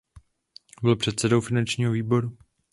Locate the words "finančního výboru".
1.41-2.37